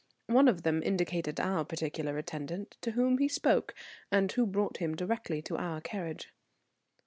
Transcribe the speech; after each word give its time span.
One 0.25 0.47
of 0.47 0.63
them 0.63 0.81
indicated 0.81 1.39
our 1.39 1.63
particular 1.63 2.17
attendant, 2.17 2.75
to 2.81 2.93
whom 2.93 3.19
he 3.19 3.27
spoke, 3.27 3.75
and 4.11 4.31
who 4.31 4.47
brought 4.47 4.77
him 4.77 4.95
directly 4.95 5.43
to 5.43 5.57
our 5.57 5.79
carriage. 5.79 6.33